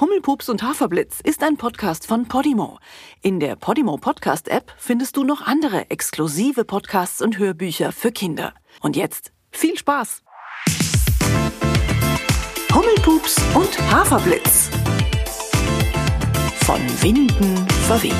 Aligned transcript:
Hummelpups 0.00 0.48
und 0.48 0.64
Haferblitz 0.64 1.20
ist 1.22 1.44
ein 1.44 1.56
Podcast 1.56 2.08
von 2.08 2.26
Podimo. 2.26 2.80
In 3.22 3.38
der 3.38 3.54
Podimo 3.54 3.96
Podcast 3.96 4.48
App 4.48 4.74
findest 4.76 5.16
du 5.16 5.22
noch 5.22 5.42
andere 5.42 5.88
exklusive 5.88 6.64
Podcasts 6.64 7.22
und 7.22 7.38
Hörbücher 7.38 7.92
für 7.92 8.10
Kinder. 8.10 8.54
Und 8.80 8.96
jetzt 8.96 9.30
viel 9.52 9.78
Spaß! 9.78 10.22
Hummelpups 12.74 13.40
und 13.54 13.92
Haferblitz. 13.92 14.68
Von 16.64 16.80
Winden 17.00 17.68
verweht. 17.86 18.12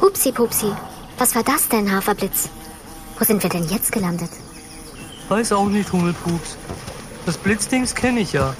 Hupsi 0.00 0.30
Pupsi, 0.30 0.70
was 1.18 1.34
war 1.34 1.42
das 1.42 1.68
denn, 1.68 1.90
Haferblitz? 1.90 2.48
Wo 3.18 3.24
sind 3.24 3.42
wir 3.42 3.50
denn 3.50 3.64
jetzt 3.64 3.90
gelandet? 3.90 4.30
Weiß 5.28 5.52
auch 5.52 5.68
nicht, 5.68 5.92
Hummelpups. 5.92 6.56
Das 7.26 7.36
Blitzdings 7.36 7.94
kenne 7.94 8.20
ich 8.20 8.32
ja. 8.32 8.54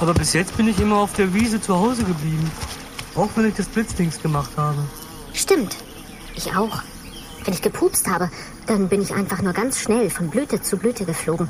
Aber 0.00 0.12
bis 0.12 0.34
jetzt 0.34 0.54
bin 0.56 0.68
ich 0.68 0.78
immer 0.78 0.96
auf 0.96 1.14
der 1.14 1.32
Wiese 1.32 1.60
zu 1.62 1.78
Hause 1.78 2.04
geblieben. 2.04 2.50
Auch 3.14 3.30
wenn 3.36 3.48
ich 3.48 3.54
das 3.54 3.66
Blitzdings 3.66 4.20
gemacht 4.20 4.50
habe. 4.56 4.78
Stimmt. 5.32 5.76
Ich 6.34 6.54
auch. 6.54 6.82
Wenn 7.44 7.54
ich 7.54 7.62
gepupst 7.62 8.06
habe, 8.06 8.30
dann 8.66 8.90
bin 8.90 9.00
ich 9.00 9.14
einfach 9.14 9.40
nur 9.40 9.54
ganz 9.54 9.80
schnell 9.80 10.10
von 10.10 10.28
Blüte 10.28 10.60
zu 10.60 10.76
Blüte 10.76 11.06
geflogen. 11.06 11.48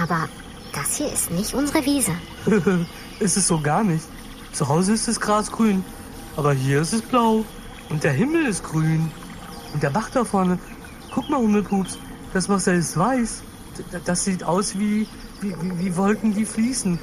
Aber 0.00 0.30
das 0.72 0.96
hier 0.96 1.12
ist 1.12 1.30
nicht 1.30 1.52
unsere 1.52 1.84
Wiese. 1.84 2.12
ist 3.20 3.36
es 3.36 3.46
so 3.46 3.60
gar 3.60 3.84
nicht. 3.84 4.06
Zu 4.52 4.66
Hause 4.68 4.94
ist 4.94 5.08
das 5.08 5.20
Gras 5.20 5.52
grün. 5.52 5.84
Aber 6.36 6.54
hier 6.54 6.80
ist 6.80 6.94
es 6.94 7.02
blau. 7.02 7.44
Und 7.90 8.02
der 8.02 8.12
Himmel 8.12 8.46
ist 8.46 8.64
grün. 8.64 9.10
Und 9.74 9.82
der 9.82 9.90
Bach 9.90 10.08
da 10.08 10.24
vorne. 10.24 10.58
Guck 11.12 11.28
mal, 11.28 11.38
Hummelpups. 11.38 11.98
Das 12.32 12.48
Wasser 12.48 12.72
ist 12.72 12.96
weiß 12.96 13.42
das 14.04 14.24
sieht 14.24 14.44
aus 14.44 14.78
wie, 14.78 15.06
wie, 15.40 15.54
wie 15.60 15.96
Wolken, 15.96 16.34
die 16.34 16.44
fließen. 16.44 16.98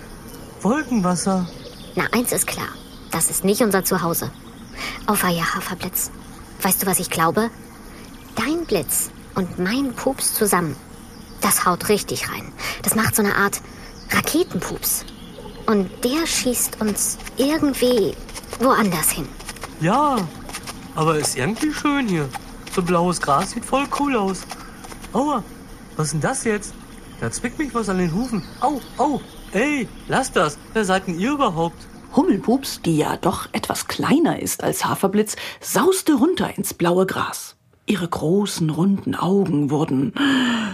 Wolkenwasser. 0.62 1.48
Na, 1.96 2.06
eins 2.12 2.32
ist 2.32 2.48
klar. 2.48 2.68
Das 3.12 3.30
ist 3.30 3.44
nicht 3.44 3.62
unser 3.62 3.84
Zuhause. 3.84 4.32
Auf 5.08 5.24
Eier 5.24 5.56
Haferblitz. 5.56 6.12
Weißt 6.62 6.82
du, 6.82 6.88
was 6.88 7.00
ich 7.00 7.10
glaube? 7.10 7.50
Dein 8.36 8.66
Blitz 8.66 9.10
und 9.36 9.60
mein 9.60 9.94
Pups 9.94 10.34
zusammen. 10.34 10.76
Das 11.42 11.66
haut 11.66 11.90
richtig 11.90 12.30
rein. 12.32 12.52
Das 12.84 12.96
macht 12.96 13.16
so 13.16 13.24
eine 13.24 13.36
Art 13.36 13.62
Raketenpups. 14.12 15.06
Und 15.66 15.90
der 16.04 16.26
schießt 16.26 16.82
uns 16.82 17.18
irgendwie 17.38 18.16
woanders 18.60 19.12
hin. 19.12 19.28
Ja, 19.80 20.18
aber 20.96 21.18
ist 21.18 21.38
irgendwie 21.38 21.74
schön 21.74 22.08
hier. 22.08 22.30
So 22.74 22.82
blaues 22.82 23.20
Gras 23.20 23.52
sieht 23.52 23.66
voll 23.66 23.86
cool 24.00 24.16
aus. 24.16 24.42
Aua, 25.14 25.44
was 25.96 26.08
ist 26.08 26.14
denn 26.14 26.22
das 26.22 26.44
jetzt? 26.44 26.74
Da 27.20 27.32
zwickt 27.32 27.60
mich 27.60 27.74
was 27.74 27.90
an 27.90 28.00
den 28.00 28.14
Hufen. 28.14 28.44
Au, 28.62 28.82
au, 28.98 29.22
ey, 29.52 29.88
lass 30.08 30.32
das. 30.32 30.58
Wer 30.74 30.86
seid 30.86 31.08
denn 31.08 31.20
ihr 31.20 31.32
überhaupt? 31.32 31.78
Hummelpups, 32.16 32.82
die 32.82 32.98
ja 32.98 33.16
doch 33.18 33.48
etwas 33.54 33.88
kleiner 33.88 34.42
ist 34.42 34.64
als 34.64 34.86
Haferblitz, 34.86 35.36
sauste 35.60 36.16
runter 36.16 36.58
ins 36.58 36.74
blaue 36.74 37.06
Gras. 37.06 37.56
Ihre 37.86 38.08
großen, 38.08 38.70
runden 38.70 39.16
Augen 39.16 39.70
wurden 39.70 40.14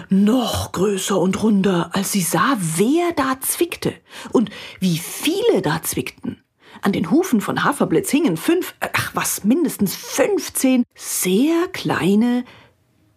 noch 0.10 0.72
größer 0.72 1.18
und 1.20 1.42
runder, 1.42 1.90
als 1.94 2.12
sie 2.12 2.22
sah, 2.22 2.58
wer 2.60 3.12
da 3.16 3.40
zwickte 3.40 3.94
und 4.32 4.50
wie 4.80 4.98
viele 4.98 5.62
da 5.62 5.82
zwickten. 5.84 6.44
An 6.82 6.92
den 6.92 7.10
Hufen 7.10 7.42
von 7.42 7.64
Haferblitz 7.64 8.10
hingen 8.10 8.38
fünf, 8.38 8.76
ach 8.80 9.12
was, 9.16 9.44
mindestens 9.44 9.96
fünfzehn 9.96 10.84
sehr 10.96 11.68
kleine 11.74 12.46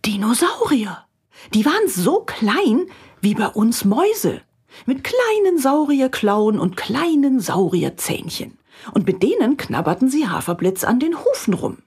Dinosaurier. 0.04 1.04
Die 1.54 1.64
waren 1.64 1.88
so 1.88 2.20
klein 2.20 2.86
wie 3.20 3.34
bei 3.34 3.48
uns 3.48 3.84
Mäuse, 3.84 4.40
mit 4.86 5.04
kleinen 5.04 5.58
Saurierklauen 5.58 6.58
und 6.58 6.76
kleinen 6.76 7.40
Saurierzähnchen. 7.40 8.58
Und 8.94 9.06
mit 9.06 9.22
denen 9.22 9.56
knabberten 9.56 10.08
sie 10.08 10.28
Haferblitz 10.28 10.84
an 10.84 11.00
den 11.00 11.16
Hufen 11.18 11.54
rum. 11.54 11.78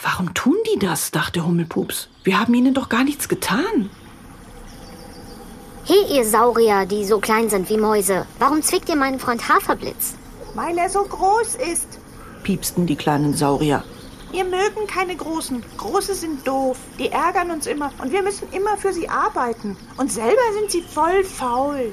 Warum 0.00 0.32
tun 0.34 0.56
die 0.72 0.78
das? 0.78 1.10
dachte 1.10 1.44
Hummelpups. 1.44 2.08
Wir 2.22 2.38
haben 2.38 2.54
ihnen 2.54 2.74
doch 2.74 2.88
gar 2.88 3.04
nichts 3.04 3.28
getan. 3.28 3.90
Hey, 5.84 6.16
ihr 6.16 6.24
Saurier, 6.24 6.86
die 6.86 7.04
so 7.04 7.18
klein 7.18 7.50
sind 7.50 7.68
wie 7.68 7.78
Mäuse, 7.78 8.26
warum 8.38 8.62
zwickt 8.62 8.88
ihr 8.88 8.96
meinen 8.96 9.18
Freund 9.18 9.48
Haferblitz? 9.48 10.14
Weil 10.54 10.78
er 10.78 10.88
so 10.88 11.02
groß 11.02 11.56
ist, 11.72 11.98
piepsten 12.42 12.86
die 12.86 12.96
kleinen 12.96 13.34
Saurier. 13.34 13.82
Wir 14.32 14.44
mögen 14.44 14.86
keine 14.86 15.16
Großen. 15.16 15.62
Große 15.76 16.14
sind 16.14 16.46
doof. 16.46 16.78
Die 16.98 17.10
ärgern 17.10 17.50
uns 17.50 17.66
immer. 17.66 17.92
Und 18.00 18.12
wir 18.12 18.22
müssen 18.22 18.48
immer 18.52 18.76
für 18.76 18.92
sie 18.92 19.08
arbeiten. 19.08 19.76
Und 19.96 20.12
selber 20.12 20.42
sind 20.58 20.70
sie 20.70 20.82
voll 20.82 21.24
faul. 21.24 21.92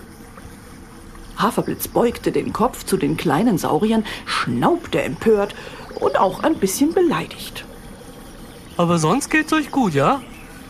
Haferblitz 1.37 1.87
beugte 1.87 2.31
den 2.31 2.53
Kopf 2.53 2.83
zu 2.83 2.97
den 2.97 3.17
kleinen 3.17 3.57
Sauriern, 3.57 4.05
schnaubte 4.25 5.01
empört 5.01 5.55
und 5.99 6.17
auch 6.17 6.43
ein 6.43 6.55
bisschen 6.55 6.93
beleidigt. 6.93 7.65
Aber 8.75 8.97
sonst 8.97 9.29
geht's 9.29 9.53
euch 9.53 9.71
gut, 9.71 9.93
ja? 9.93 10.21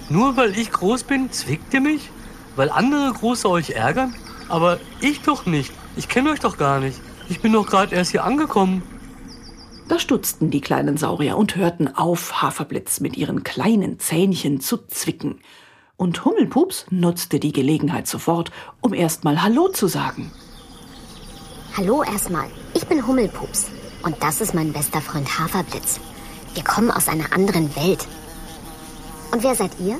Nur 0.09 0.37
weil 0.37 0.57
ich 0.57 0.71
groß 0.71 1.03
bin, 1.03 1.31
zwickt 1.31 1.73
ihr 1.73 1.81
mich? 1.81 2.09
Weil 2.55 2.69
andere 2.69 3.11
Große 3.11 3.49
euch 3.49 3.71
ärgern? 3.71 4.15
Aber 4.49 4.79
ich 5.01 5.21
doch 5.21 5.45
nicht. 5.45 5.73
Ich 5.97 6.07
kenne 6.07 6.31
euch 6.31 6.39
doch 6.39 6.57
gar 6.57 6.79
nicht. 6.79 6.99
Ich 7.29 7.41
bin 7.41 7.51
doch 7.51 7.67
gerade 7.67 7.93
erst 7.95 8.11
hier 8.11 8.23
angekommen. 8.23 8.81
Da 9.87 9.99
stutzten 9.99 10.51
die 10.51 10.59
kleinen 10.59 10.97
Saurier 10.97 11.37
und 11.37 11.55
hörten 11.55 11.87
auf, 11.87 12.41
Haferblitz 12.41 12.99
mit 12.99 13.15
ihren 13.15 13.43
kleinen 13.43 13.99
Zähnchen 13.99 14.59
zu 14.59 14.77
zwicken. 14.87 15.39
Und 15.95 16.25
Hummelpups 16.25 16.87
nutzte 16.89 17.39
die 17.39 17.53
Gelegenheit 17.53 18.05
sofort, 18.07 18.51
um 18.81 18.93
erstmal 18.93 19.41
Hallo 19.41 19.69
zu 19.69 19.87
sagen. 19.87 20.31
Hallo 21.75 22.03
erstmal, 22.03 22.49
ich 22.73 22.85
bin 22.87 23.05
Hummelpups 23.07 23.67
und 24.03 24.21
das 24.21 24.41
ist 24.41 24.53
mein 24.53 24.73
bester 24.73 24.99
Freund 24.99 25.39
Haferblitz. 25.39 25.99
Wir 26.53 26.63
kommen 26.63 26.91
aus 26.91 27.07
einer 27.07 27.31
anderen 27.33 27.73
Welt. 27.75 28.05
Und 29.31 29.43
wer 29.43 29.55
seid 29.55 29.71
ihr? 29.79 29.97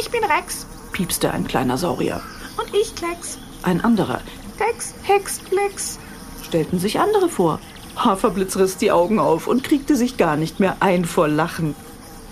Ich 0.00 0.10
bin 0.10 0.24
Rex, 0.24 0.66
piepste 0.92 1.30
ein 1.30 1.46
kleiner 1.46 1.78
Saurier. 1.78 2.20
Und 2.58 2.74
ich 2.74 2.94
Klecks. 2.96 3.38
Ein 3.62 3.80
anderer. 3.82 4.20
Klecks, 4.56 4.94
Hex, 5.02 5.40
Klecks. 5.44 5.98
Stellten 6.42 6.78
sich 6.78 6.98
andere 6.98 7.28
vor. 7.28 7.60
Haferblitz 8.04 8.56
riss 8.56 8.76
die 8.78 8.90
Augen 8.90 9.18
auf 9.18 9.46
und 9.46 9.62
kriegte 9.62 9.94
sich 9.94 10.16
gar 10.16 10.36
nicht 10.36 10.58
mehr 10.58 10.76
ein 10.80 11.04
vor 11.04 11.28
Lachen. 11.28 11.74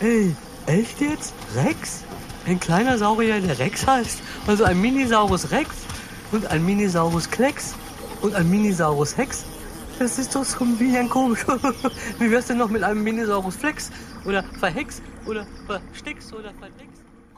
Ey, 0.00 0.34
echt 0.66 1.00
jetzt? 1.00 1.34
Rex? 1.54 2.04
Ein 2.46 2.58
kleiner 2.58 2.96
Saurier, 2.96 3.40
der 3.40 3.58
Rex 3.58 3.86
heißt? 3.86 4.20
Also 4.46 4.64
ein 4.64 4.80
Minisaurus 4.80 5.50
Rex 5.50 5.70
und 6.32 6.46
ein 6.46 6.64
Minisaurus 6.64 7.30
Klecks 7.30 7.74
und 8.22 8.34
ein 8.34 8.50
Minisaurus 8.50 9.16
Hex? 9.16 9.44
Das 9.98 10.18
ist 10.18 10.34
doch 10.34 10.44
so 10.44 10.64
ein 10.64 10.76
bisschen 10.76 11.08
komisch. 11.10 11.44
Wie 12.18 12.30
wär's 12.30 12.46
denn 12.46 12.58
noch 12.58 12.70
mit 12.70 12.82
einem 12.82 13.02
Minisaurus 13.02 13.56
Flex? 13.56 13.90
Oder 14.24 14.44
Verhex? 14.58 15.02
Oder 15.26 15.46
Verstix? 15.66 16.32
Oder 16.32 16.52
Verdex? 16.58 16.87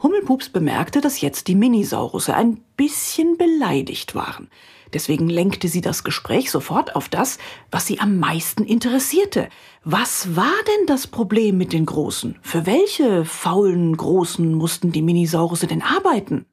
Hummelpups 0.03 0.49
bemerkte, 0.49 1.01
dass 1.01 1.21
jetzt 1.21 1.47
die 1.47 1.55
Minisaurusse 1.55 2.35
ein 2.35 2.61
bisschen 2.75 3.37
beleidigt 3.37 4.15
waren. 4.15 4.49
Deswegen 4.93 5.29
lenkte 5.29 5.67
sie 5.67 5.81
das 5.81 6.03
Gespräch 6.03 6.51
sofort 6.51 6.95
auf 6.95 7.07
das, 7.07 7.37
was 7.69 7.87
sie 7.87 7.99
am 7.99 8.17
meisten 8.17 8.63
interessierte. 8.63 9.47
Was 9.83 10.35
war 10.35 10.53
denn 10.67 10.87
das 10.87 11.07
Problem 11.07 11.57
mit 11.57 11.71
den 11.71 11.85
Großen? 11.85 12.37
Für 12.41 12.65
welche 12.65 13.23
faulen 13.23 13.95
Großen 13.95 14.53
mussten 14.53 14.91
die 14.91 15.01
Minisaurusse 15.01 15.67
denn 15.67 15.81
arbeiten? 15.81 16.45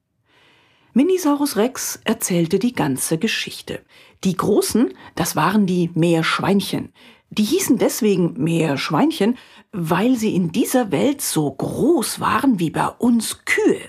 Minisaurus 0.92 1.56
Rex 1.56 2.00
erzählte 2.04 2.58
die 2.58 2.72
ganze 2.72 3.18
Geschichte. 3.18 3.80
Die 4.24 4.36
Großen, 4.36 4.92
das 5.14 5.36
waren 5.36 5.66
die 5.66 5.90
Meerschweinchen. 5.94 6.92
Die 7.30 7.44
hießen 7.44 7.76
deswegen 7.76 8.34
Meerschweinchen, 8.42 9.36
weil 9.72 10.16
sie 10.16 10.34
in 10.34 10.52
dieser 10.52 10.90
Welt 10.90 11.20
so 11.20 11.50
groß 11.50 12.20
waren 12.20 12.58
wie 12.58 12.70
bei 12.70 12.88
uns 12.88 13.44
Kühe. 13.44 13.80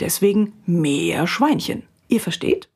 Deswegen 0.00 0.54
Meerschweinchen. 0.66 1.84
Ihr 2.08 2.20
versteht? 2.20 2.68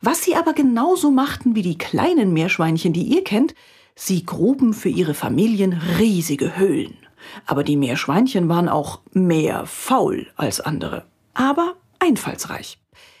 Was 0.00 0.24
sie 0.24 0.34
aber 0.34 0.52
genauso 0.52 1.10
machten 1.10 1.54
wie 1.54 1.62
die 1.62 1.78
kleinen 1.78 2.32
Meerschweinchen, 2.32 2.92
die 2.92 3.04
ihr 3.04 3.22
kennt, 3.22 3.54
sie 3.94 4.26
gruben 4.26 4.74
für 4.74 4.88
ihre 4.88 5.14
Familien 5.14 5.80
riesige 5.98 6.56
Höhlen. 6.56 6.96
Aber 7.46 7.62
die 7.62 7.76
Meerschweinchen 7.76 8.48
waren 8.48 8.68
auch 8.68 9.00
mehr 9.12 9.64
faul 9.66 10.26
als 10.36 10.60
andere, 10.60 11.04
aber 11.34 11.76
einfallsreich. 12.00 12.78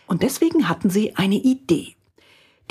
Und 0.08 0.22
deswegen 0.22 0.68
hatten 0.68 0.90
sie 0.90 1.14
eine 1.14 1.36
Idee. 1.36 1.94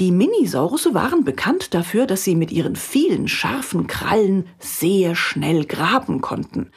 Die 0.02 0.12
Minisaurusse 0.12 0.96
waren 0.96 1.24
bekannt 1.24 1.76
dafür, 1.76 2.08
dass 2.08 2.24
sie 2.24 2.36
mit 2.36 2.52
ihren 2.52 2.76
vielen 2.76 3.28
scharfen 3.28 3.86
Krallen 3.86 4.48
sehr 4.58 5.14
schnell 5.14 5.64
graben 5.66 6.22
konnten. 6.22 6.72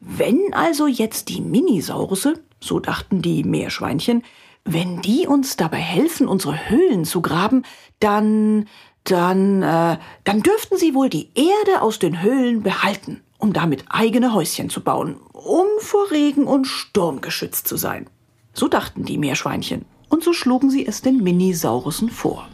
Wenn 0.00 0.40
also 0.54 0.86
jetzt 0.86 1.28
die 1.28 1.42
Minisaurusse, 1.42 2.42
so 2.60 2.80
dachten 2.80 3.20
die 3.20 3.44
Meerschweinchen, 3.44 4.22
wenn 4.64 5.02
die 5.02 5.26
uns 5.26 5.58
dabei 5.58 5.76
helfen, 5.76 6.26
unsere 6.26 6.70
Höhlen 6.70 7.04
zu 7.04 7.20
graben, 7.20 7.64
dann, 8.00 8.66
dann, 9.04 9.60
äh, 9.62 9.98
dann 10.24 10.40
dürften 10.42 10.78
sie 10.78 10.94
wohl 10.94 11.10
die 11.10 11.28
Erde 11.34 11.82
aus 11.82 11.98
den 11.98 12.22
Höhlen 12.22 12.62
behalten, 12.62 13.20
um 13.36 13.52
damit 13.52 13.84
eigene 13.90 14.32
Häuschen 14.32 14.70
zu 14.70 14.82
bauen, 14.82 15.16
um 15.34 15.66
vor 15.80 16.10
Regen 16.10 16.44
und 16.44 16.64
Sturm 16.64 17.20
geschützt 17.20 17.68
zu 17.68 17.76
sein. 17.76 18.08
So 18.54 18.68
dachten 18.68 19.04
die 19.04 19.18
Meerschweinchen. 19.18 19.84
Und 20.08 20.24
so 20.24 20.32
schlugen 20.32 20.70
sie 20.70 20.86
es 20.86 21.02
den 21.02 21.22
Minisaurussen 21.22 22.08
vor. 22.08 22.48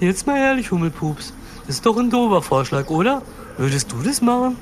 Jetzt 0.00 0.26
mal 0.26 0.38
ehrlich, 0.38 0.70
Hummelpups. 0.70 1.32
Das 1.66 1.76
ist 1.76 1.86
doch 1.86 1.96
ein 1.96 2.08
dober 2.08 2.40
Vorschlag, 2.40 2.88
oder? 2.88 3.22
Würdest 3.56 3.90
du 3.90 3.96
das 4.02 4.22
machen? 4.22 4.56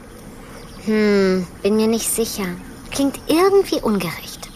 Hm, 0.87 1.47
bin 1.63 1.77
mir 1.77 1.87
nicht 1.87 2.09
sicher. 2.09 2.47
Klingt 2.91 3.21
irgendwie 3.29 3.83
ungerecht. 3.83 4.49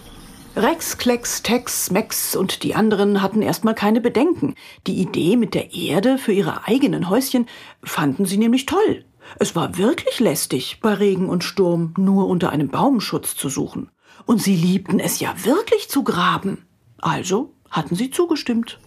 Rex, 0.57 0.97
Klecks, 0.97 1.43
Tex, 1.43 1.91
Mex 1.91 2.35
und 2.35 2.63
die 2.63 2.75
anderen 2.75 3.21
hatten 3.21 3.43
erstmal 3.43 3.75
keine 3.75 4.01
Bedenken. 4.01 4.55
Die 4.87 5.01
Idee 5.01 5.37
mit 5.37 5.55
der 5.55 5.75
Erde 5.75 6.19
für 6.19 6.33
ihre 6.33 6.67
eigenen 6.67 7.11
Häuschen 7.11 7.47
fanden 7.83 8.25
sie 8.25 8.39
nämlich 8.39 8.67
toll. 8.67 9.05
Es 9.39 9.55
war 9.55 9.77
wirklich 9.77 10.19
lästig, 10.19 10.79
bei 10.81 10.95
Regen 10.95 11.29
und 11.29 11.45
Sturm 11.45 11.95
nur 11.99 12.27
unter 12.27 12.51
einem 12.51 12.69
Baumschutz 12.69 13.37
zu 13.37 13.49
suchen. 13.49 13.91
Und 14.27 14.43
sie 14.43 14.57
liebten 14.57 14.99
es 14.99 15.21
ja 15.21 15.35
wirklich 15.45 15.89
zu 15.89 16.03
graben. 16.05 16.67
Also 16.99 17.53
hatten 17.71 17.95
sie 17.95 18.11
zugestimmt. 18.11 18.81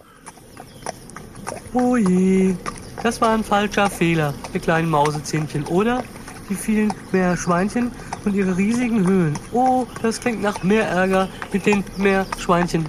Oh 1.73 1.97
je, 1.97 2.55
das 3.01 3.19
war 3.21 3.29
ein 3.29 3.43
falscher 3.43 3.89
Fehler, 3.89 4.33
ihr 4.53 4.59
kleinen 4.59 4.89
Mausezähnchen, 4.89 5.65
oder? 5.65 6.03
Die 6.49 6.55
vielen 6.55 6.93
Meerschweinchen 7.11 7.91
und 8.25 8.35
ihre 8.35 8.55
riesigen 8.57 9.07
Höhlen. 9.07 9.33
Oh, 9.51 9.85
das 10.01 10.19
klingt 10.19 10.41
nach 10.41 10.61
mehr 10.63 10.87
Ärger 10.87 11.29
mit 11.51 11.65
den 11.65 11.83
Meerschweinchen. 11.97 12.87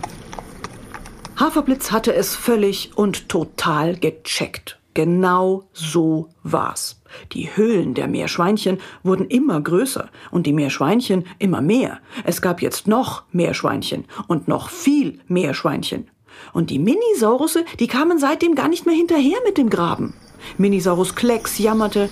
Haferblitz 1.36 1.90
hatte 1.90 2.14
es 2.14 2.36
völlig 2.36 2.92
und 2.96 3.28
total 3.28 3.96
gecheckt. 3.96 4.78
Genau 4.94 5.64
so 5.72 6.28
war's. 6.44 7.02
Die 7.32 7.56
Höhlen 7.56 7.94
der 7.94 8.06
Meerschweinchen 8.06 8.78
wurden 9.02 9.26
immer 9.26 9.60
größer 9.60 10.08
und 10.30 10.46
die 10.46 10.52
Meerschweinchen 10.52 11.26
immer 11.40 11.60
mehr. 11.60 11.98
Es 12.22 12.40
gab 12.40 12.62
jetzt 12.62 12.86
noch 12.86 13.24
Meerschweinchen 13.32 14.04
und 14.28 14.46
noch 14.46 14.70
viel 14.70 15.18
Meerschweinchen. 15.26 16.08
Und 16.52 16.70
die 16.70 16.78
Minisaurusse, 16.78 17.64
die 17.80 17.86
kamen 17.88 18.18
seitdem 18.18 18.54
gar 18.54 18.68
nicht 18.68 18.86
mehr 18.86 18.94
hinterher 18.94 19.38
mit 19.44 19.58
dem 19.58 19.70
Graben. 19.70 20.14
Minisaurus 20.58 21.14
Klecks 21.14 21.58
jammerte, 21.58 22.10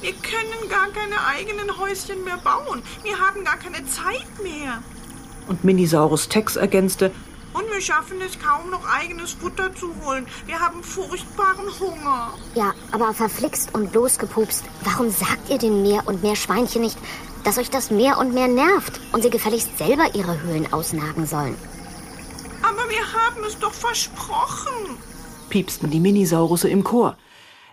Wir 0.00 0.12
können 0.12 0.68
gar 0.70 0.88
keine 0.88 1.16
eigenen 1.26 1.78
Häuschen 1.78 2.24
mehr 2.24 2.38
bauen. 2.38 2.82
Wir 3.02 3.18
haben 3.18 3.44
gar 3.44 3.56
keine 3.56 3.84
Zeit 3.86 4.26
mehr. 4.42 4.82
und 5.48 5.64
Minisaurus 5.64 6.28
Tex 6.28 6.56
ergänzte, 6.56 7.10
Und 7.52 7.70
wir 7.72 7.80
schaffen 7.80 8.16
es 8.26 8.38
kaum 8.38 8.70
noch 8.70 8.84
eigenes 8.88 9.32
Futter 9.32 9.72
zu 9.74 9.94
holen. 10.02 10.26
Wir 10.46 10.58
haben 10.58 10.82
furchtbaren 10.82 11.68
Hunger. 11.78 12.32
Ja, 12.54 12.72
aber 12.90 13.12
verflixt 13.14 13.74
und 13.74 13.94
losgepupst. 13.94 14.64
Warum 14.82 15.10
sagt 15.10 15.50
ihr 15.50 15.58
den 15.58 15.82
Meer 15.82 16.02
und 16.06 16.22
Meerschweinchen 16.22 16.82
nicht, 16.82 16.98
dass 17.44 17.58
euch 17.58 17.70
das 17.70 17.90
Meer 17.90 18.18
und 18.18 18.34
Meer 18.34 18.48
nervt 18.48 19.00
und 19.12 19.22
sie 19.22 19.30
gefälligst 19.30 19.76
selber 19.78 20.14
ihre 20.14 20.40
Höhlen 20.42 20.72
ausnagen 20.72 21.26
sollen? 21.26 21.56
Aber 22.76 22.90
wir 22.90 23.12
haben 23.12 23.44
es 23.46 23.58
doch 23.58 23.72
versprochen. 23.72 24.98
piepsten 25.48 25.90
die 25.90 26.00
Minisaurusse 26.00 26.68
im 26.68 26.82
Chor. 26.82 27.16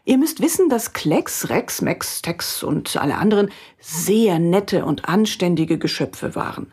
Ihr 0.05 0.17
müsst 0.17 0.41
wissen, 0.41 0.69
dass 0.69 0.93
Klecks, 0.93 1.49
Rex, 1.49 1.81
Mex, 1.81 2.21
Tex 2.21 2.61
und 2.63 2.97
alle 2.97 3.15
anderen 3.15 3.49
sehr 3.79 4.37
nette 4.37 4.85
und 4.85 5.07
anständige 5.09 5.79
Geschöpfe 5.79 6.35
waren. 6.35 6.71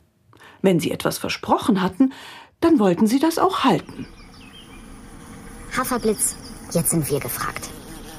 Wenn 0.61 0.79
sie 0.79 0.91
etwas 0.91 1.17
versprochen 1.19 1.81
hatten, 1.81 2.13
dann 2.61 2.79
wollten 2.79 3.07
sie 3.07 3.19
das 3.19 3.39
auch 3.39 3.65
halten. 3.65 4.07
Haferblitz, 5.77 6.37
jetzt 6.73 6.91
sind 6.91 7.09
wir 7.11 7.21
gefragt. 7.21 7.71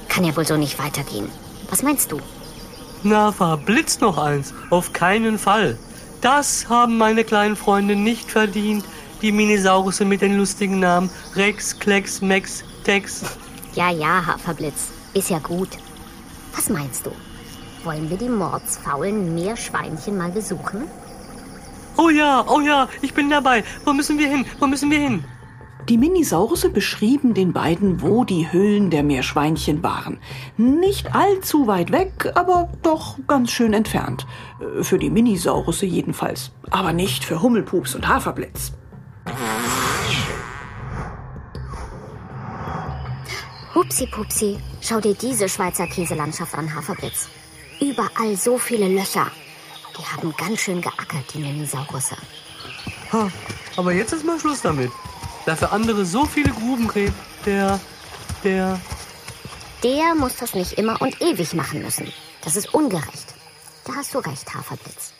Kann 0.08 0.24
ja 0.24 0.36
wohl 0.36 0.46
so 0.46 0.56
nicht 0.56 0.78
weitergehen. 0.78 1.28
Was 1.68 1.82
meinst 1.82 2.10
du? 2.10 2.20
Na, 3.04 3.30
verblitzt 3.30 4.00
noch 4.00 4.18
eins. 4.18 4.54
Auf 4.70 4.92
keinen 4.92 5.38
Fall. 5.38 5.78
Das 6.20 6.68
haben 6.68 6.98
meine 6.98 7.24
kleinen 7.24 7.56
Freunde 7.56 7.94
nicht 7.96 8.30
verdient. 8.30 8.84
Die 9.22 9.32
Minisaurusse 9.32 10.06
mit 10.06 10.22
den 10.22 10.38
lustigen 10.38 10.80
Namen 10.80 11.10
Rex, 11.34 11.78
Klecks, 11.78 12.22
Mex, 12.22 12.64
Tex. 12.84 13.22
Ja, 13.74 13.90
ja, 13.90 14.24
Haferblitz. 14.26 14.92
Ist 15.12 15.28
ja 15.28 15.38
gut. 15.38 15.68
Was 16.54 16.70
meinst 16.70 17.04
du? 17.04 17.10
Wollen 17.84 18.08
wir 18.08 18.16
die 18.16 18.28
mordsfaulen 18.28 19.34
Meerschweinchen 19.34 20.16
mal 20.16 20.30
besuchen? 20.30 20.84
Oh 21.96 22.08
ja, 22.08 22.44
oh 22.48 22.60
ja, 22.60 22.88
ich 23.02 23.12
bin 23.12 23.28
dabei. 23.28 23.62
Wo 23.84 23.92
müssen 23.92 24.18
wir 24.18 24.28
hin? 24.28 24.46
Wo 24.58 24.66
müssen 24.66 24.90
wir 24.90 24.98
hin? 24.98 25.24
Die 25.88 25.98
Minisaurusse 25.98 26.70
beschrieben 26.70 27.34
den 27.34 27.52
beiden, 27.52 28.00
wo 28.00 28.24
die 28.24 28.50
Höhlen 28.52 28.90
der 28.90 29.02
Meerschweinchen 29.02 29.82
waren. 29.82 30.18
Nicht 30.56 31.14
allzu 31.14 31.66
weit 31.66 31.90
weg, 31.90 32.32
aber 32.34 32.70
doch 32.82 33.18
ganz 33.26 33.50
schön 33.50 33.72
entfernt. 33.74 34.26
Äh, 34.60 34.82
Für 34.82 34.98
die 34.98 35.10
Minisaurusse 35.10 35.86
jedenfalls. 35.86 36.52
Aber 36.70 36.92
nicht 36.92 37.24
für 37.24 37.42
Hummelpups 37.42 37.94
und 37.94 38.08
Haferblitz. 38.08 38.72
Hupsi 43.74 44.06
Pupsi, 44.06 44.58
schau 44.80 45.00
dir 45.00 45.14
diese 45.14 45.48
Schweizer 45.48 45.86
Käselandschaft 45.86 46.54
an, 46.54 46.74
Haferblitz. 46.74 47.28
Überall 47.80 48.36
so 48.36 48.58
viele 48.58 48.88
Löcher. 48.88 49.30
Die 49.96 50.04
haben 50.04 50.34
ganz 50.36 50.60
schön 50.60 50.80
geackert, 50.80 51.32
die 51.34 51.38
Minisaurusse. 51.38 52.16
Ha, 53.12 53.30
aber 53.76 53.92
jetzt 53.92 54.12
ist 54.12 54.24
mal 54.24 54.38
Schluss 54.38 54.60
damit. 54.62 54.90
Da 55.46 55.56
für 55.56 55.70
andere 55.70 56.04
so 56.04 56.24
viele 56.26 56.50
Gruben 56.50 56.88
gräbt, 56.88 57.14
der, 57.46 57.80
der, 58.44 58.78
Der 59.82 60.14
muss 60.14 60.36
das 60.36 60.54
nicht 60.54 60.72
immer 60.74 61.00
und 61.00 61.20
ewig 61.22 61.54
machen 61.54 61.82
müssen. 61.82 62.12
Das 62.42 62.56
ist 62.56 62.74
ungerecht. 62.74 63.34
Da 63.84 63.94
hast 63.94 64.14
du 64.14 64.18
recht, 64.18 64.54
Haferblitz. 64.54 65.12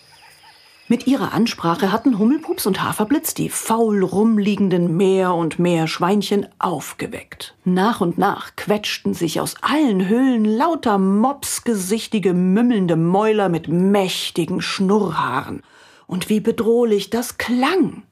Mit 0.90 1.06
ihrer 1.06 1.32
Ansprache 1.32 1.92
hatten 1.92 2.18
Hummelpups 2.18 2.66
und 2.66 2.82
Haferblitz 2.82 3.32
die 3.32 3.48
faul 3.48 4.02
rumliegenden 4.02 4.96
Meer- 4.96 5.36
und 5.36 5.60
Meerschweinchen 5.60 6.48
aufgeweckt. 6.58 7.54
Nach 7.64 8.00
und 8.00 8.18
nach 8.18 8.56
quetschten 8.56 9.14
sich 9.14 9.40
aus 9.40 9.54
allen 9.60 10.08
Höhlen 10.08 10.44
lauter 10.44 10.98
mopsgesichtige, 10.98 12.34
mümmelnde 12.34 12.96
Mäuler 12.96 13.48
mit 13.48 13.68
mächtigen 13.68 14.60
Schnurrhaaren. 14.60 15.62
Und 16.08 16.28
wie 16.28 16.40
bedrohlich 16.40 17.08
das 17.08 17.38
klang. 17.38 18.02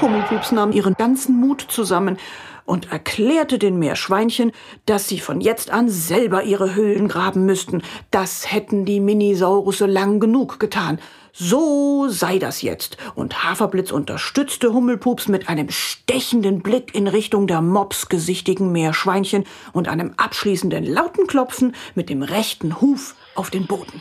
Hummelpups 0.00 0.50
nahm 0.50 0.72
ihren 0.72 0.94
ganzen 0.94 1.38
Mut 1.38 1.64
zusammen 1.68 2.18
und 2.64 2.90
erklärte 2.92 3.58
den 3.58 3.78
Meerschweinchen, 3.78 4.52
dass 4.86 5.08
sie 5.08 5.20
von 5.20 5.40
jetzt 5.40 5.70
an 5.70 5.88
selber 5.88 6.44
ihre 6.44 6.74
Höhlen 6.74 7.08
graben 7.08 7.44
müssten. 7.46 7.82
Das 8.10 8.50
hätten 8.52 8.84
die 8.84 9.00
Minisaurusse 9.00 9.86
lang 9.86 10.20
genug 10.20 10.58
getan. 10.58 10.98
So 11.32 12.06
sei 12.08 12.38
das 12.38 12.62
jetzt. 12.62 12.96
Und 13.16 13.42
Haferblitz 13.42 13.90
unterstützte 13.90 14.72
Hummelpups 14.72 15.26
mit 15.26 15.48
einem 15.48 15.68
stechenden 15.68 16.62
Blick 16.62 16.94
in 16.94 17.08
Richtung 17.08 17.48
der 17.48 17.60
mopsgesichtigen 17.60 18.70
Meerschweinchen 18.70 19.44
und 19.72 19.88
einem 19.88 20.14
abschließenden 20.16 20.84
lauten 20.84 21.26
Klopfen 21.26 21.74
mit 21.96 22.08
dem 22.08 22.22
rechten 22.22 22.80
Huf 22.80 23.16
auf 23.34 23.50
den 23.50 23.66
Boden. 23.66 24.00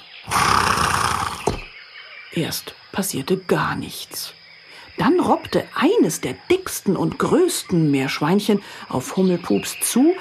Erst 2.32 2.75
passierte 2.91 3.38
gar 3.38 3.75
nichts. 3.75 4.36
Dann 4.97 5.19
robbte 5.19 5.65
eines 5.75 6.21
der 6.21 6.35
dicksten 6.51 6.95
und 6.95 7.17
größten 7.17 7.89
Meerschweinchen 7.89 8.62
auf 8.89 9.15
Hummelpups 9.15 9.79
zu, 9.81 10.13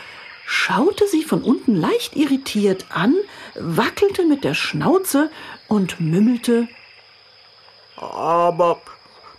schaute 0.47 1.07
sie 1.07 1.23
von 1.23 1.43
unten 1.43 1.75
leicht 1.75 2.17
irritiert 2.17 2.87
an, 2.91 3.15
wackelte 3.55 4.25
mit 4.25 4.45
der 4.45 4.55
Schnauze 4.55 5.31
und 5.69 6.01
mümmelte 6.01 6.69
Aber 7.97 8.81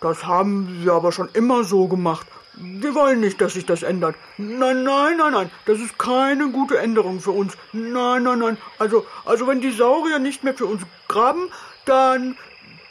das 0.01 0.25
haben 0.25 0.81
sie 0.81 0.89
aber 0.89 1.11
schon 1.11 1.29
immer 1.33 1.63
so 1.63 1.87
gemacht. 1.87 2.27
Wir 2.55 2.93
wollen 2.93 3.19
nicht, 3.19 3.41
dass 3.41 3.53
sich 3.53 3.65
das 3.65 3.81
ändert. 3.81 4.15
Nein, 4.37 4.83
nein, 4.83 5.17
nein, 5.17 5.33
nein. 5.33 5.51
Das 5.65 5.79
ist 5.79 5.97
keine 5.97 6.49
gute 6.49 6.77
Änderung 6.77 7.19
für 7.19 7.31
uns. 7.31 7.57
Nein, 7.71 8.23
nein, 8.23 8.39
nein. 8.39 8.57
Also, 8.77 9.05
also 9.25 9.47
wenn 9.47 9.61
die 9.61 9.71
Saurier 9.71 10.19
nicht 10.19 10.43
mehr 10.43 10.53
für 10.53 10.67
uns 10.67 10.83
graben, 11.07 11.49
dann, 11.85 12.37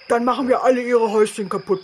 dann 0.08 0.24
machen 0.24 0.48
wir 0.48 0.64
alle 0.64 0.82
ihre 0.82 1.12
Häuschen 1.12 1.48
kaputt. 1.48 1.82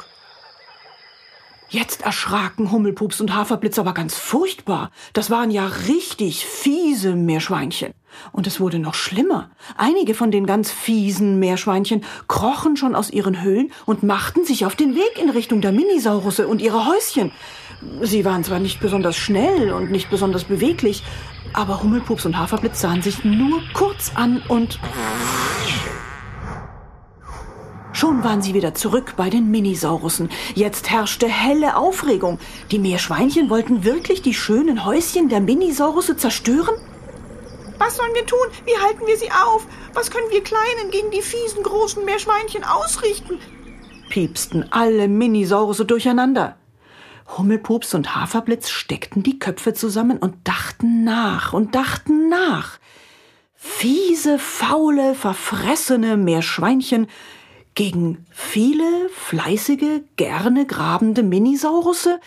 Jetzt 1.71 2.01
erschraken 2.01 2.73
Hummelpups 2.73 3.21
und 3.21 3.35
Haferblitz 3.35 3.79
aber 3.79 3.93
ganz 3.93 4.15
furchtbar. 4.15 4.91
Das 5.13 5.29
waren 5.29 5.51
ja 5.51 5.67
richtig 5.87 6.47
fiese 6.47 7.15
Meerschweinchen. 7.15 7.93
Und 8.33 8.47
es 8.47 8.59
wurde 8.59 8.79
noch 8.79 8.95
schlimmer. 8.95 9.51
Einige 9.77 10.15
von 10.15 10.31
den 10.31 10.47
ganz 10.47 10.71
fiesen 10.71 11.39
Meerschweinchen 11.39 12.05
krochen 12.27 12.79
schon 12.79 12.95
aus 12.95 13.11
ihren 13.11 13.43
Höhlen 13.43 13.71
und 13.85 14.03
machten 14.03 14.47
sich 14.47 14.65
auf 14.65 14.77
den 14.77 14.95
Weg 14.95 15.19
in 15.23 15.29
Richtung 15.29 15.61
der 15.61 15.73
Minisaurusse 15.73 16.49
und 16.49 16.63
ihre 16.63 16.87
Häuschen. 16.87 17.33
Sie 18.01 18.25
waren 18.25 18.45
zwar 18.45 18.61
nicht 18.61 18.81
besonders 18.81 19.17
schnell 19.17 19.71
und 19.71 19.91
nicht 19.91 20.09
besonders 20.09 20.45
beweglich, 20.45 21.03
aber 21.53 21.83
Hummelpups 21.83 22.25
und 22.25 22.39
Haferblitz 22.39 22.81
sahen 22.81 23.03
sich 23.03 23.25
nur 23.25 23.61
kurz 23.75 24.13
an 24.15 24.43
und 24.49 24.81
Schon 27.99 28.23
waren 28.23 28.43
sie 28.43 28.55
wieder 28.55 28.77
zurück 28.77 29.15
bei 29.17 29.29
den 29.29 29.51
Minisaurussen. 29.51 30.31
Jetzt 30.55 30.89
herrschte 30.89 31.27
helle 31.27 31.77
Aufregung. 31.77 32.39
Die 32.71 32.79
Meerschweinchen 32.79 33.51
wollten 33.51 33.83
wirklich 33.83 34.23
die 34.23 34.35
schönen 34.35 34.85
Häuschen 34.85 35.29
der 35.29 35.41
Minisaurusse 35.41 36.17
zerstören? 36.17 36.77
Was 37.79 37.97
sollen 37.97 38.15
wir 38.15 38.25
tun? 38.25 38.47
Wie 38.65 38.81
halten 38.87 39.05
wir 39.05 39.17
sie 39.17 39.33
auf? 39.33 39.67
Was 39.95 40.13
können 40.13 40.31
wir 40.31 40.45
Kleinen 40.45 40.93
gegen 40.93 41.11
die 41.11 41.23
fiesen 41.23 41.65
großen 41.65 42.05
Meerschweinchen 42.05 42.63
ausrichten? 42.63 43.41
piepsten 44.11 44.71
alle 44.71 45.09
Minisaurusse 45.09 45.85
durcheinander. 45.85 46.57
Hummelpups 47.37 47.95
und 47.95 48.15
Haferblitz 48.15 48.71
steckten 48.71 49.25
die 49.25 49.41
Köpfe 49.41 49.75
zusammen 49.75 50.19
und 50.19 50.47
dachten 50.47 51.03
nach 51.03 51.53
und 51.53 51.75
dachten 51.75 52.29
nach. 52.29 52.79
Fiese, 53.57 54.39
faule, 54.39 55.17
verfressene 55.17 56.17
Meerschweinchen 56.17 57.09
gegen 57.79 58.27
viele, 58.33 59.09
fleißige, 59.15 60.03
gerne 60.17 60.67
grabende 60.67 61.23
Minisaurusse? 61.23 62.19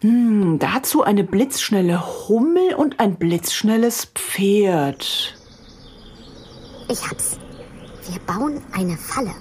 Hm, 0.00 0.58
dazu 0.58 1.04
eine 1.04 1.22
blitzschnelle 1.22 2.28
Hummel 2.28 2.74
und 2.74 2.98
ein 2.98 3.14
blitzschnelles 3.14 4.06
Pferd. 4.16 5.38
Ich 6.88 7.08
hab's. 7.08 7.38
Wir 8.10 8.18
bauen 8.26 8.60
eine 8.72 8.96
Falle 8.96 9.32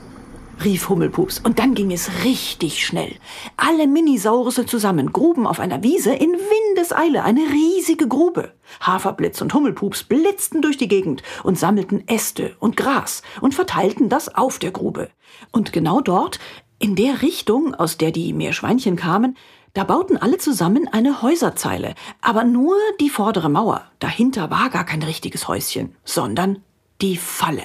rief 0.63 0.89
Hummelpups. 0.89 1.39
Und 1.39 1.59
dann 1.59 1.73
ging 1.73 1.91
es 1.91 2.23
richtig 2.23 2.85
schnell. 2.85 3.15
Alle 3.57 3.87
Minisaurusse 3.87 4.65
zusammen 4.65 5.11
gruben 5.11 5.47
auf 5.47 5.59
einer 5.59 5.83
Wiese 5.83 6.13
in 6.13 6.31
Windeseile 6.31 7.23
eine 7.23 7.41
riesige 7.41 8.07
Grube. 8.07 8.53
Haferblitz 8.79 9.41
und 9.41 9.53
Hummelpups 9.53 10.03
blitzten 10.03 10.61
durch 10.61 10.77
die 10.77 10.87
Gegend 10.87 11.23
und 11.43 11.59
sammelten 11.59 12.07
Äste 12.07 12.55
und 12.59 12.77
Gras 12.77 13.21
und 13.41 13.53
verteilten 13.53 14.09
das 14.09 14.33
auf 14.33 14.59
der 14.59 14.71
Grube. 14.71 15.09
Und 15.51 15.73
genau 15.73 16.01
dort, 16.01 16.39
in 16.79 16.95
der 16.95 17.21
Richtung, 17.21 17.75
aus 17.75 17.97
der 17.97 18.11
die 18.11 18.33
Meerschweinchen 18.33 18.95
kamen, 18.95 19.37
da 19.73 19.83
bauten 19.83 20.15
alle 20.15 20.37
zusammen 20.37 20.87
eine 20.87 21.21
Häuserzeile, 21.21 21.95
aber 22.21 22.45
nur 22.45 22.75
die 23.01 23.09
vordere 23.09 23.49
Mauer. 23.49 23.83
Dahinter 23.99 24.49
war 24.49 24.69
gar 24.69 24.85
kein 24.85 25.03
richtiges 25.03 25.49
Häuschen, 25.49 25.95
sondern 26.05 26.63
die 27.01 27.17
Falle 27.17 27.63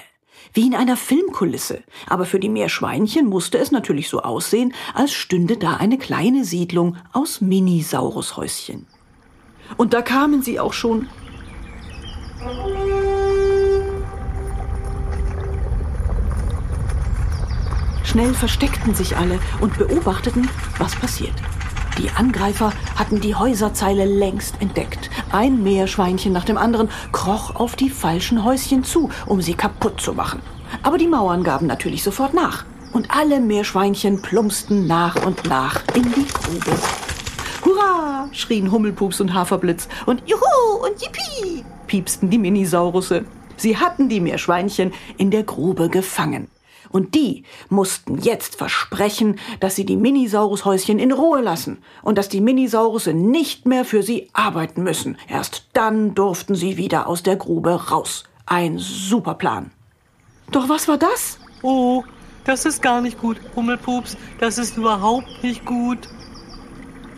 wie 0.52 0.66
in 0.66 0.74
einer 0.74 0.96
Filmkulisse. 0.96 1.82
Aber 2.06 2.24
für 2.24 2.40
die 2.40 2.48
Meerschweinchen 2.48 3.26
musste 3.26 3.58
es 3.58 3.70
natürlich 3.70 4.08
so 4.08 4.22
aussehen, 4.22 4.74
als 4.94 5.12
stünde 5.12 5.56
da 5.56 5.76
eine 5.76 5.98
kleine 5.98 6.44
Siedlung 6.44 6.96
aus 7.12 7.40
Minisaurushäuschen. 7.40 8.86
Und 9.76 9.94
da 9.94 10.02
kamen 10.02 10.42
sie 10.42 10.58
auch 10.58 10.72
schon. 10.72 11.08
Schnell 18.04 18.34
versteckten 18.34 18.94
sich 18.94 19.16
alle 19.16 19.38
und 19.60 19.78
beobachteten, 19.78 20.48
was 20.78 20.96
passiert. 20.96 21.34
Die 22.00 22.10
Angreifer 22.12 22.72
hatten 22.96 23.20
die 23.20 23.34
Häuserzeile 23.34 24.06
längst 24.06 24.54
entdeckt. 24.60 25.10
Ein 25.32 25.62
Meerschweinchen 25.62 26.32
nach 26.32 26.46
dem 26.46 26.56
anderen 26.56 26.88
kroch 27.12 27.56
auf 27.56 27.76
die 27.76 27.90
falschen 27.90 28.42
Häuschen 28.42 28.84
zu, 28.84 29.10
um 29.26 29.42
sie 29.42 29.52
kaputt 29.52 30.00
zu 30.00 30.14
machen. 30.14 30.40
Aber 30.82 30.96
die 30.96 31.06
Mauern 31.06 31.44
gaben 31.44 31.66
natürlich 31.66 32.02
sofort 32.02 32.32
nach. 32.32 32.64
Und 32.94 33.10
alle 33.10 33.38
Meerschweinchen 33.38 34.22
plumpsten 34.22 34.86
nach 34.86 35.26
und 35.26 35.46
nach 35.46 35.82
in 35.94 36.04
die 36.04 36.26
Grube. 36.26 36.78
Hurra! 37.66 38.30
schrien 38.32 38.72
Hummelpups 38.72 39.20
und 39.20 39.34
Haferblitz. 39.34 39.86
Und 40.06 40.22
Juhu 40.26 40.82
und 40.82 41.02
Yippie! 41.02 41.66
piepsten 41.86 42.30
die 42.30 42.38
Minisaurusse. 42.38 43.26
Sie 43.58 43.76
hatten 43.76 44.08
die 44.08 44.20
Meerschweinchen 44.20 44.94
in 45.18 45.30
der 45.30 45.42
Grube 45.42 45.90
gefangen. 45.90 46.48
Und 46.90 47.14
die 47.14 47.44
mussten 47.68 48.18
jetzt 48.18 48.56
versprechen, 48.56 49.38
dass 49.60 49.76
sie 49.76 49.86
die 49.86 49.96
Minisaurushäuschen 49.96 50.98
in 50.98 51.12
Ruhe 51.12 51.40
lassen 51.40 51.78
und 52.02 52.18
dass 52.18 52.28
die 52.28 52.40
Minisaurusse 52.40 53.14
nicht 53.14 53.66
mehr 53.66 53.84
für 53.84 54.02
sie 54.02 54.28
arbeiten 54.32 54.82
müssen. 54.82 55.16
Erst 55.28 55.68
dann 55.72 56.14
durften 56.14 56.54
sie 56.54 56.76
wieder 56.76 57.06
aus 57.06 57.22
der 57.22 57.36
Grube 57.36 57.90
raus. 57.90 58.24
Ein 58.46 58.78
super 58.78 59.34
Plan. 59.34 59.70
Doch 60.50 60.68
was 60.68 60.88
war 60.88 60.98
das? 60.98 61.38
Oh, 61.62 62.02
das 62.44 62.64
ist 62.64 62.82
gar 62.82 63.00
nicht 63.00 63.20
gut, 63.20 63.36
Hummelpups. 63.54 64.16
Das 64.40 64.58
ist 64.58 64.76
überhaupt 64.76 65.42
nicht 65.42 65.64
gut. 65.64 66.08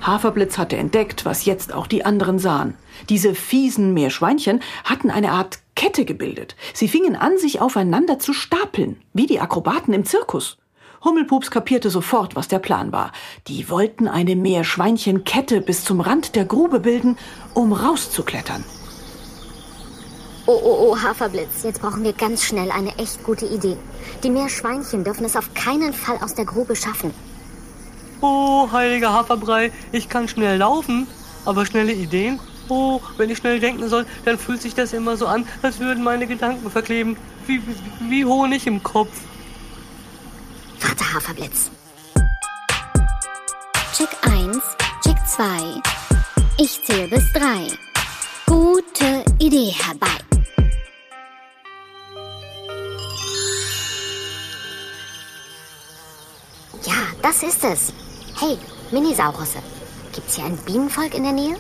Haferblitz 0.02 0.58
hatte 0.58 0.76
entdeckt, 0.76 1.24
was 1.24 1.44
jetzt 1.44 1.72
auch 1.72 1.86
die 1.86 2.04
anderen 2.04 2.38
sahen. 2.38 2.74
Diese 3.08 3.34
fiesen 3.34 3.94
Meerschweinchen 3.94 4.60
hatten 4.84 5.10
eine 5.10 5.30
Art 5.30 5.60
Kette 5.74 6.04
gebildet. 6.04 6.56
Sie 6.74 6.88
fingen 6.88 7.16
an, 7.16 7.38
sich 7.38 7.60
aufeinander 7.60 8.18
zu 8.18 8.32
stapeln, 8.32 9.00
wie 9.12 9.26
die 9.26 9.40
Akrobaten 9.40 9.94
im 9.94 10.04
Zirkus. 10.04 10.58
Hummelpups 11.04 11.50
kapierte 11.50 11.90
sofort, 11.90 12.36
was 12.36 12.48
der 12.48 12.60
Plan 12.60 12.92
war. 12.92 13.10
Die 13.48 13.68
wollten 13.68 14.06
eine 14.06 14.36
Meerschweinchenkette 14.36 15.60
bis 15.60 15.84
zum 15.84 16.00
Rand 16.00 16.36
der 16.36 16.44
Grube 16.44 16.80
bilden, 16.80 17.18
um 17.54 17.72
rauszuklettern. 17.72 18.64
Oh, 20.46 20.60
oh, 20.62 20.90
oh, 20.90 20.96
Haferblitz, 21.00 21.62
jetzt 21.62 21.80
brauchen 21.80 22.02
wir 22.02 22.12
ganz 22.12 22.42
schnell 22.42 22.70
eine 22.70 22.98
echt 22.98 23.22
gute 23.22 23.46
Idee. 23.46 23.76
Die 24.22 24.30
Meerschweinchen 24.30 25.04
dürfen 25.04 25.24
es 25.24 25.36
auf 25.36 25.54
keinen 25.54 25.92
Fall 25.92 26.18
aus 26.20 26.34
der 26.34 26.44
Grube 26.44 26.74
schaffen. 26.76 27.12
Oh, 28.20 28.68
heiliger 28.70 29.12
Haferbrei, 29.12 29.72
ich 29.90 30.08
kann 30.08 30.28
schnell 30.28 30.58
laufen, 30.58 31.06
aber 31.44 31.66
schnelle 31.66 31.92
Ideen 31.92 32.38
Oh, 32.74 33.02
wenn 33.18 33.28
ich 33.28 33.36
schnell 33.36 33.60
denken 33.60 33.86
soll, 33.90 34.06
dann 34.24 34.38
fühlt 34.38 34.62
sich 34.62 34.74
das 34.74 34.94
immer 34.94 35.18
so 35.18 35.26
an, 35.26 35.46
als 35.60 35.78
würden 35.78 36.02
meine 36.02 36.26
Gedanken 36.26 36.70
verkleben. 36.70 37.18
Wie, 37.46 37.60
wie, 37.66 37.74
wie 38.08 38.24
Honig 38.24 38.66
im 38.66 38.82
Kopf. 38.82 39.10
Warte, 40.80 41.12
Haferblitz. 41.12 41.70
Check 43.94 44.08
1, 44.22 44.58
Check 45.04 45.16
2. 45.36 45.82
Ich 46.56 46.82
zähle 46.82 47.08
bis 47.08 47.30
3. 47.34 47.68
Gute 48.46 49.22
Idee 49.38 49.70
herbei. 49.72 50.06
Ja, 56.86 56.94
das 57.20 57.42
ist 57.42 57.62
es. 57.64 57.92
Hey, 58.40 58.56
Minisaurusse. 58.90 59.58
Gibt's 60.14 60.36
hier 60.36 60.46
ein 60.46 60.56
Bienenvolk 60.64 61.14
in 61.14 61.24
der 61.24 61.32
Nähe? 61.32 61.56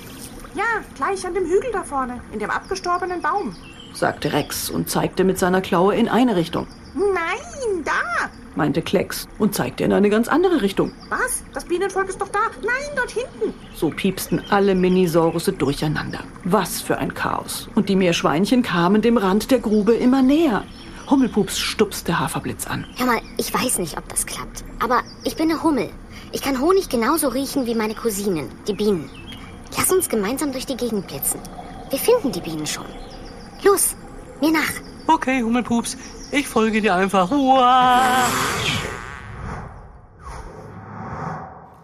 Ja, 0.54 0.64
gleich 0.96 1.26
an 1.26 1.34
dem 1.34 1.44
Hügel 1.44 1.70
da 1.72 1.82
vorne, 1.82 2.20
in 2.32 2.38
dem 2.38 2.50
abgestorbenen 2.50 3.22
Baum, 3.22 3.56
sagte 3.94 4.32
Rex 4.32 4.68
und 4.70 4.90
zeigte 4.90 5.24
mit 5.24 5.38
seiner 5.38 5.60
Klaue 5.60 5.94
in 5.94 6.08
eine 6.08 6.36
Richtung. 6.36 6.66
Nein, 6.94 7.84
da, 7.84 8.28
meinte 8.56 8.82
Klecks 8.82 9.26
und 9.38 9.54
zeigte 9.54 9.84
in 9.84 9.92
eine 9.92 10.10
ganz 10.10 10.28
andere 10.28 10.62
Richtung. 10.62 10.92
Was? 11.08 11.42
Das 11.54 11.64
Bienenvolk 11.64 12.08
ist 12.08 12.20
doch 12.20 12.28
da. 12.28 12.40
Nein, 12.62 12.90
dort 12.96 13.10
hinten. 13.10 13.54
So 13.74 13.90
piepsten 13.90 14.42
alle 14.50 14.74
Minisaurusse 14.74 15.52
durcheinander. 15.52 16.20
Was 16.44 16.80
für 16.80 16.98
ein 16.98 17.14
Chaos. 17.14 17.68
Und 17.74 17.88
die 17.88 17.96
Meerschweinchen 17.96 18.62
kamen 18.62 19.02
dem 19.02 19.16
Rand 19.16 19.50
der 19.50 19.58
Grube 19.58 19.94
immer 19.94 20.22
näher. 20.22 20.64
Hummelpups 21.08 21.58
stupste 21.58 22.18
Haferblitz 22.18 22.66
an. 22.66 22.86
Hör 22.96 23.06
mal, 23.06 23.20
ich 23.36 23.52
weiß 23.52 23.78
nicht, 23.78 23.98
ob 23.98 24.08
das 24.08 24.26
klappt. 24.26 24.64
Aber 24.80 25.00
ich 25.24 25.36
bin 25.36 25.50
eine 25.50 25.62
Hummel. 25.62 25.90
Ich 26.30 26.42
kann 26.42 26.60
Honig 26.60 26.88
genauso 26.88 27.28
riechen 27.28 27.66
wie 27.66 27.74
meine 27.74 27.94
Cousinen, 27.94 28.48
die 28.66 28.72
Bienen. 28.72 29.10
Lass 29.76 29.90
uns 29.90 30.08
gemeinsam 30.08 30.52
durch 30.52 30.66
die 30.66 30.76
Gegend 30.76 31.06
blitzen. 31.06 31.40
Wir 31.90 31.98
finden 31.98 32.32
die 32.32 32.40
Bienen 32.40 32.66
schon. 32.66 32.86
Los, 33.62 33.94
mir 34.40 34.52
nach. 34.52 34.72
Okay, 35.06 35.42
Hummelpups, 35.42 35.96
ich 36.30 36.48
folge 36.48 36.80
dir 36.80 36.94
einfach. 36.94 37.30
Uah. 37.30 38.26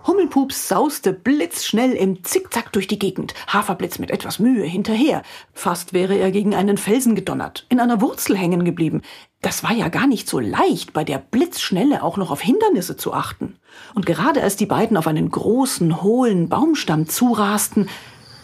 Hummelpups 0.07 0.69
sauste 0.69 1.13
blitzschnell 1.13 1.93
im 1.93 2.25
Zickzack 2.25 2.73
durch 2.73 2.87
die 2.87 2.99
Gegend, 2.99 3.35
Haferblitz 3.47 3.99
mit 3.99 4.11
etwas 4.11 4.39
Mühe 4.39 4.65
hinterher. 4.65 5.23
Fast 5.53 5.93
wäre 5.93 6.17
er 6.17 6.31
gegen 6.31 6.55
einen 6.55 6.79
Felsen 6.79 7.15
gedonnert, 7.15 7.67
in 7.69 7.79
einer 7.79 8.01
Wurzel 8.01 8.37
hängen 8.37 8.65
geblieben. 8.65 9.03
Das 9.41 9.63
war 9.63 9.73
ja 9.73 9.89
gar 9.89 10.09
nicht 10.09 10.29
so 10.29 10.41
leicht, 10.41 10.93
bei 10.93 11.05
der 11.05 11.19
Blitzschnelle 11.19 12.03
auch 12.03 12.17
noch 12.17 12.33
auf 12.33 12.41
Hindernisse 12.41 12.97
zu 12.97 13.15
achten. 13.15 13.57
Und 13.95 14.05
gerade 14.05 14.43
als 14.43 14.57
die 14.57 14.67
beiden 14.67 14.97
auf 14.97 15.07
einen 15.07 15.31
großen, 15.31 16.03
hohlen 16.03 16.49
Baumstamm 16.49 17.09
zurasten, 17.09 17.89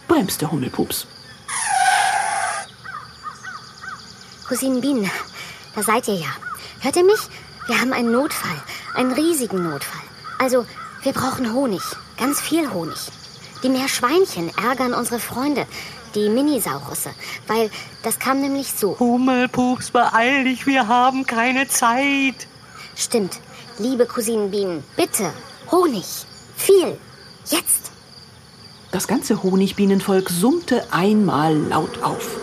bremste 0.06 0.52
Hummelpups. 0.52 1.08
Cousinen 4.48 4.80
Bienen, 4.80 5.10
da 5.74 5.82
seid 5.82 6.06
ihr 6.06 6.14
ja. 6.14 6.28
Hört 6.80 6.96
ihr 6.96 7.04
mich? 7.04 7.20
Wir 7.66 7.80
haben 7.80 7.92
einen 7.92 8.12
Notfall, 8.12 8.56
einen 8.94 9.12
riesigen 9.12 9.68
Notfall. 9.68 10.02
Also, 10.38 10.64
wir 11.02 11.12
brauchen 11.12 11.52
Honig, 11.54 11.82
ganz 12.18 12.40
viel 12.40 12.70
Honig. 12.72 13.10
Die 13.64 13.68
Meerschweinchen 13.68 14.50
ärgern 14.58 14.94
unsere 14.94 15.18
Freunde, 15.18 15.66
die 16.14 16.28
Minisaurusse, 16.28 17.10
weil 17.46 17.70
das 18.02 18.18
kam 18.18 18.40
nämlich 18.40 18.72
so. 18.72 18.98
Hummelpups, 18.98 19.90
beeil 19.90 20.44
dich, 20.44 20.66
wir 20.66 20.88
haben 20.88 21.26
keine 21.26 21.68
Zeit. 21.68 22.46
Stimmt, 22.96 23.40
liebe 23.78 24.06
Cousinenbienen, 24.06 24.84
bitte, 24.96 25.30
Honig, 25.70 26.26
viel, 26.56 26.96
jetzt. 27.46 27.90
Das 28.92 29.08
ganze 29.08 29.42
Honigbienenvolk 29.42 30.30
summte 30.30 30.84
einmal 30.92 31.56
laut 31.56 32.02
auf. 32.02 32.36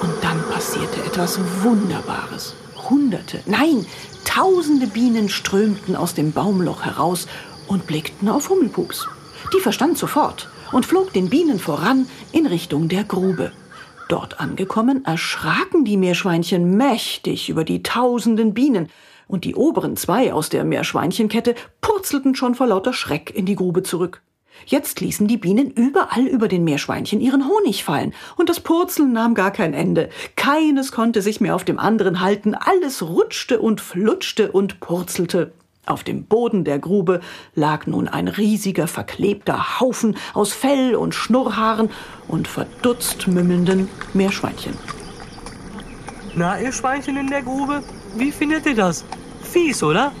Und 0.00 0.12
dann 0.22 0.42
passierte 0.50 1.02
etwas 1.04 1.38
Wunderbares. 1.62 2.54
Hunderte, 2.88 3.40
nein, 3.46 3.84
tausende 4.24 4.86
Bienen 4.86 5.28
strömten 5.28 5.96
aus 5.96 6.14
dem 6.14 6.32
Baumloch 6.32 6.82
heraus 6.84 7.26
und 7.66 7.86
blickten 7.86 8.28
auf 8.28 8.48
Hummelpups. 8.48 9.06
Die 9.54 9.60
verstand 9.60 9.98
sofort 9.98 10.48
und 10.72 10.86
flog 10.86 11.12
den 11.12 11.30
Bienen 11.30 11.58
voran 11.58 12.06
in 12.32 12.46
Richtung 12.46 12.88
der 12.88 13.04
Grube. 13.04 13.52
Dort 14.08 14.40
angekommen, 14.40 15.04
erschraken 15.04 15.84
die 15.84 15.96
Meerschweinchen 15.96 16.76
mächtig 16.76 17.48
über 17.48 17.64
die 17.64 17.82
tausenden 17.82 18.54
Bienen, 18.54 18.88
und 19.26 19.44
die 19.44 19.54
oberen 19.54 19.96
zwei 19.96 20.34
aus 20.34 20.50
der 20.50 20.64
Meerschweinchenkette 20.64 21.54
purzelten 21.80 22.34
schon 22.34 22.54
vor 22.54 22.66
lauter 22.66 22.92
Schreck 22.92 23.32
in 23.34 23.46
die 23.46 23.56
Grube 23.56 23.82
zurück. 23.82 24.22
Jetzt 24.66 25.00
ließen 25.00 25.26
die 25.26 25.36
Bienen 25.36 25.70
überall 25.70 26.26
über 26.26 26.48
den 26.48 26.64
Meerschweinchen 26.64 27.20
ihren 27.20 27.48
Honig 27.48 27.84
fallen, 27.84 28.14
und 28.36 28.48
das 28.48 28.60
Purzeln 28.60 29.12
nahm 29.12 29.34
gar 29.34 29.50
kein 29.50 29.74
Ende. 29.74 30.10
Keines 30.36 30.92
konnte 30.92 31.22
sich 31.22 31.40
mehr 31.40 31.54
auf 31.54 31.64
dem 31.64 31.78
anderen 31.78 32.20
halten, 32.20 32.54
alles 32.54 33.02
rutschte 33.02 33.60
und 33.60 33.80
flutschte 33.80 34.52
und 34.52 34.80
purzelte. 34.80 35.52
Auf 35.86 36.02
dem 36.02 36.24
Boden 36.24 36.64
der 36.64 36.78
Grube 36.78 37.20
lag 37.54 37.86
nun 37.86 38.08
ein 38.08 38.28
riesiger, 38.28 38.86
verklebter 38.86 39.80
Haufen 39.80 40.16
aus 40.32 40.52
Fell 40.52 40.94
und 40.94 41.14
Schnurrhaaren 41.14 41.90
und 42.26 42.48
verdutzt 42.48 43.28
mümmelnden 43.28 43.88
Meerschweinchen. 44.14 44.74
Na, 46.34 46.58
ihr 46.58 46.72
Schweinchen 46.72 47.18
in 47.18 47.28
der 47.28 47.42
Grube, 47.42 47.82
wie 48.16 48.32
findet 48.32 48.64
ihr 48.64 48.74
das? 48.74 49.04
Fies, 49.42 49.82
oder? 49.82 50.12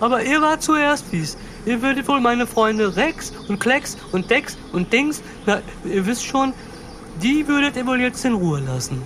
Aber 0.00 0.24
ihr 0.24 0.42
wart 0.42 0.62
zuerst 0.62 1.06
fies. 1.06 1.38
Ihr 1.64 1.80
würdet 1.80 2.08
wohl 2.08 2.20
meine 2.20 2.48
Freunde 2.48 2.96
Rex 2.96 3.32
und 3.48 3.60
Klecks 3.60 3.96
und 4.10 4.28
Dex 4.28 4.58
und 4.72 4.92
Dings, 4.92 5.22
na, 5.46 5.62
ihr 5.84 6.04
wisst 6.04 6.26
schon, 6.26 6.52
die 7.22 7.46
würdet 7.46 7.76
ihr 7.76 7.86
wohl 7.86 8.00
jetzt 8.00 8.24
in 8.24 8.34
Ruhe 8.34 8.58
lassen. 8.58 9.00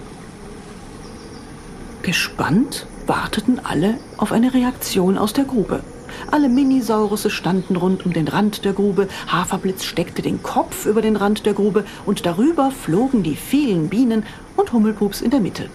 Gespannt 2.03 2.87
warteten 3.07 3.61
alle 3.63 3.99
auf 4.17 4.33
eine 4.33 4.55
Reaktion 4.55 5.19
aus 5.19 5.35
der 5.35 5.45
Grube. 5.45 5.83
Alle 6.31 6.49
Minisaurusse 6.49 7.31
standen 7.31 7.77
rund 7.77 8.07
um 8.07 8.13
den 8.13 8.29
Rand 8.29 8.65
der 8.65 8.73
Grube, 8.73 9.09
Haferblitz 9.29 9.85
steckte 9.85 10.23
den 10.23 10.43
Kopf 10.43 10.87
über 10.87 11.03
den 11.03 11.17
Rand 11.17 11.47
der 11.47 11.55
Grube 11.55 11.85
und 12.05 12.27
darüber 12.27 12.71
flogen 12.71 13.23
die 13.23 13.37
vielen 13.37 13.89
Bienen 13.89 14.25
und 14.57 14.73
Hummelpups 14.73 15.21
in 15.21 15.31
der 15.31 15.41
Mitte. 15.41 15.69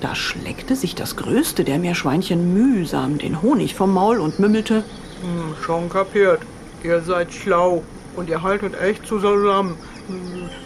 Da 0.00 0.14
schleckte 0.14 0.76
sich 0.76 0.94
das 0.94 1.16
größte 1.16 1.64
der 1.64 1.78
Meerschweinchen 1.78 2.54
mühsam 2.54 3.18
den 3.18 3.42
Honig 3.42 3.74
vom 3.74 3.92
Maul 3.92 4.18
und 4.18 4.38
mümmelte 4.38 4.84
Hm, 5.22 5.54
schon 5.62 5.88
kapiert. 5.90 6.40
Ihr 6.82 7.02
seid 7.02 7.32
schlau 7.32 7.82
und 8.16 8.30
ihr 8.30 8.42
haltet 8.42 8.80
echt 8.80 9.06
zusammen. 9.06 9.76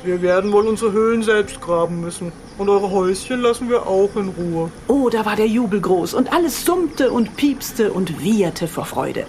Wir 0.04 0.20
werden 0.20 0.52
wohl 0.52 0.66
unsere 0.66 0.92
Höhlen 0.92 1.22
selbst 1.22 1.60
graben 1.60 2.00
müssen. 2.00 2.32
Und 2.58 2.68
eure 2.68 2.90
Häuschen 2.90 3.40
lassen 3.40 3.68
wir 3.68 3.86
auch 3.86 4.14
in 4.16 4.28
Ruhe. 4.28 4.70
Oh, 4.86 5.08
da 5.08 5.24
war 5.24 5.36
der 5.36 5.46
Jubel 5.46 5.80
groß 5.80 6.14
und 6.14 6.32
alles 6.32 6.64
summte 6.64 7.10
und 7.10 7.36
piepste 7.36 7.92
und 7.92 8.22
wieherte 8.22 8.68
vor 8.68 8.84
Freude. 8.84 9.26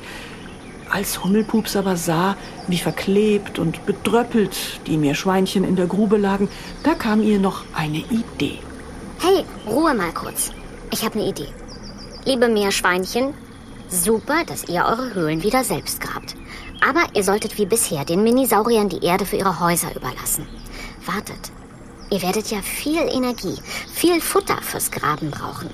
Als 0.90 1.24
Hummelpups 1.24 1.76
aber 1.76 1.98
sah, 1.98 2.38
wie 2.68 2.78
verklebt 2.78 3.58
und 3.58 3.86
bedröppelt 3.86 4.82
die 4.86 4.98
Meerschweinchen 4.98 5.64
in 5.64 5.76
der 5.76 5.88
Grube 5.88 6.18
lagen, 6.18 6.48
da 6.84 6.94
kam 6.94 7.24
ihr 7.24 7.40
noch 7.40 7.64
eine 7.74 7.98
Idee. 7.98 8.60
Hey, 9.20 9.44
Ruhe 9.68 9.94
mal 9.94 10.12
kurz. 10.14 10.52
Ich 10.92 11.04
habe 11.04 11.20
eine 11.20 11.28
Idee. 11.30 11.48
Liebe 12.26 12.48
Meerschweinchen, 12.48 13.34
super, 13.90 14.44
dass 14.46 14.70
ihr 14.70 14.86
eure 14.86 15.14
Höhlen 15.14 15.42
wieder 15.42 15.64
selbst 15.64 16.00
grabt. 16.00 16.36
Aber 16.82 17.04
ihr 17.14 17.24
solltet 17.24 17.58
wie 17.58 17.66
bisher 17.66 18.06
den 18.06 18.24
Minisauriern 18.24 18.90
die 18.90 19.04
Erde 19.04 19.26
für 19.26 19.38
ihre 19.38 19.60
Häuser 19.60 19.96
überlassen. 19.96 20.48
Wartet. 21.06 21.52
Ihr 22.12 22.22
werdet 22.22 22.52
ja 22.52 22.62
viel 22.62 23.02
Energie, 23.02 23.58
viel 23.92 24.22
Futter 24.22 24.62
fürs 24.62 24.92
Graben 24.92 25.32
brauchen. 25.32 25.70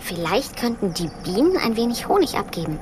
Vielleicht 0.00 0.56
könnten 0.56 0.92
die 0.94 1.10
Bienen 1.24 1.56
ein 1.56 1.76
wenig 1.76 2.08
Honig 2.08 2.36
abgeben. 2.36 2.78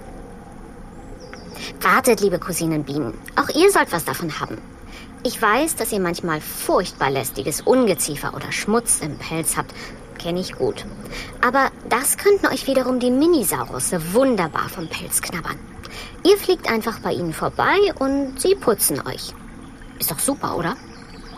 Wartet, 1.81 2.21
liebe 2.21 2.39
Cousinen 2.39 2.85
Bienen. 2.85 3.15
Auch 3.37 3.49
ihr 3.55 3.71
sollt 3.71 3.93
was 3.93 4.05
davon 4.05 4.41
haben. 4.41 4.59
Ich 5.23 5.41
weiß, 5.41 5.77
dass 5.77 5.93
ihr 5.93 6.01
manchmal 6.01 6.41
furchtbar 6.41 7.11
lästiges 7.11 7.61
Ungeziefer 7.61 8.35
oder 8.35 8.51
Schmutz 8.53 9.01
im 9.01 9.19
Pelz 9.19 9.57
habt. 9.57 9.75
Kenne 10.21 10.41
ich 10.41 10.53
gut. 10.53 10.85
Aber 11.41 11.71
das 11.89 12.19
könnten 12.19 12.47
euch 12.49 12.67
wiederum 12.67 13.01
die 13.01 13.11
Minisaurusse 13.11 14.13
wunderbar 14.13 14.69
vom 14.69 14.87
Pelz 14.87 15.23
knabbern. 15.23 15.59
Ihr 16.25 16.37
fliegt 16.37 16.71
einfach 16.71 16.99
bei 16.99 17.13
ihnen 17.15 17.33
vorbei 17.33 17.79
und 17.99 18.39
sie 18.39 18.55
putzen 18.55 19.01
euch. 19.07 19.33
Ist 19.99 20.11
doch 20.11 20.19
super, 20.19 20.59
oder? 20.59 20.77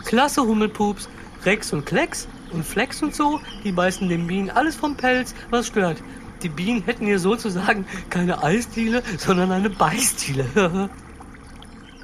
Klasse 0.03 0.41
Hummelpups, 0.41 1.07
Rex 1.45 1.71
und 1.71 1.85
Klecks 1.85 2.27
und 2.51 2.65
Flex 2.65 3.01
und 3.01 3.15
so, 3.15 3.39
die 3.63 3.71
beißen 3.71 4.09
den 4.09 4.27
Bienen 4.27 4.49
alles 4.49 4.75
vom 4.75 4.97
Pelz, 4.97 5.33
was 5.49 5.67
stört. 5.67 6.03
Die 6.41 6.49
Bienen 6.49 6.83
hätten 6.83 7.05
hier 7.05 7.19
sozusagen 7.19 7.85
keine 8.09 8.43
Eisdiele, 8.43 9.01
sondern 9.17 9.53
eine 9.53 9.69
Beißdiele. 9.69 10.89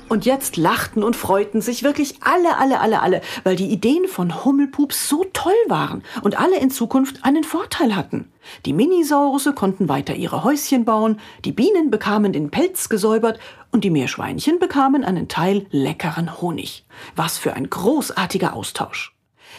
Und 0.10 0.26
jetzt 0.26 0.58
lachten 0.58 1.04
und 1.04 1.16
freuten 1.16 1.62
sich 1.62 1.84
wirklich 1.84 2.16
alle, 2.22 2.58
alle, 2.58 2.80
alle, 2.80 3.02
alle, 3.02 3.22
weil 3.44 3.56
die 3.56 3.70
Ideen 3.70 4.08
von 4.08 4.44
Hummelpups 4.44 5.08
so 5.08 5.24
toll 5.34 5.54
waren 5.68 6.04
und 6.24 6.40
alle 6.40 6.60
in 6.60 6.72
Zukunft 6.72 7.24
einen 7.24 7.44
Vorteil 7.44 7.96
hatten. 7.96 8.32
Die 8.66 8.74
Minisaurusse 8.74 9.54
konnten 9.54 9.88
weiter 9.88 10.16
ihre 10.16 10.44
Häuschen 10.44 10.84
bauen, 10.84 11.20
die 11.46 11.52
Bienen 11.52 11.92
bekamen 11.92 12.34
den 12.34 12.50
Pelz 12.50 12.90
gesäubert 12.90 13.40
und 13.72 13.84
die 13.84 13.92
Meerschweinchen 13.92 14.58
bekamen 14.58 15.04
einen 15.04 15.28
Teil 15.28 15.68
leckeren 15.70 16.42
Honig. 16.42 16.86
Was 17.16 17.38
für 17.38 17.54
ein 17.54 17.70
großartiger 17.70 18.54
Austausch. 18.54 19.16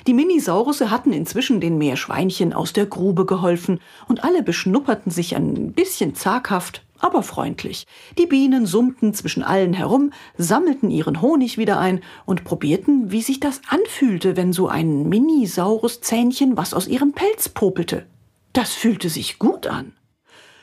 Die 0.09 0.15
Minisaurusse 0.15 0.91
hatten 0.91 1.13
inzwischen 1.13 1.61
den 1.61 1.79
Meerschweinchen 1.79 2.53
aus 2.53 2.73
der 2.73 2.87
Grube 2.87 3.25
geholfen 3.25 3.81
und 4.09 4.25
alle 4.25 4.43
beschnupperten 4.43 5.13
sich 5.13 5.37
ein 5.37 5.73
bisschen 5.73 6.17
zaghaft, 6.17 6.83
aber 7.01 7.23
freundlich. 7.23 7.87
Die 8.19 8.27
Bienen 8.27 8.67
summten 8.67 9.15
zwischen 9.15 9.43
allen 9.43 9.73
herum, 9.73 10.13
sammelten 10.37 10.91
ihren 10.91 11.21
Honig 11.21 11.59
wieder 11.59 11.79
ein 11.79 12.01
und 12.27 12.45
probierten, 12.45 13.11
wie 13.11 13.23
sich 13.23 13.41
das 13.41 13.61
anfühlte, 13.69 14.37
wenn 14.37 14.53
so 14.53 14.69
ein 14.69 15.09
Minisauruszähnchen 15.09 16.57
was 16.57 16.75
aus 16.75 16.87
ihrem 16.87 17.13
Pelz 17.13 17.49
popelte. 17.49 18.07
Das 18.53 18.73
fühlte 18.73 19.09
sich 19.09 19.39
gut 19.39 19.67
an. 19.67 19.93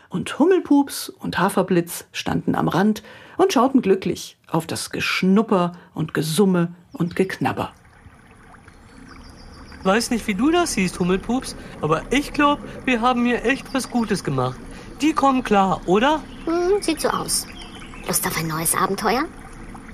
Und 0.10 0.40
Hummelpups 0.40 1.10
und 1.10 1.38
Haferblitz 1.38 2.06
standen 2.12 2.56
am 2.56 2.68
Rand 2.68 3.04
und 3.38 3.52
schauten 3.52 3.82
glücklich 3.82 4.38
auf 4.48 4.66
das 4.66 4.90
Geschnupper 4.90 5.74
und 5.94 6.14
Gesumme 6.14 6.74
und 6.94 7.16
Geknabber. 7.16 7.74
Weiß 9.84 10.10
nicht, 10.10 10.28
wie 10.28 10.34
du 10.34 10.52
das 10.52 10.74
siehst, 10.74 11.00
Hummelpups, 11.00 11.56
aber 11.82 12.04
ich 12.12 12.34
glaube, 12.34 12.64
wir 12.86 13.02
haben 13.02 13.26
hier 13.26 13.46
echt 13.46 13.74
was 13.74 13.90
Gutes 13.90 14.24
gemacht. 14.24 14.60
Die 15.02 15.14
kommen 15.14 15.44
klar, 15.44 15.82
oder? 15.86 16.24
Hm, 16.46 16.82
sieht 16.82 17.02
so 17.02 17.10
aus. 17.10 17.46
Lust 18.08 18.26
auf 18.26 18.36
ein 18.38 18.48
neues 18.48 18.74
Abenteuer? 18.74 19.26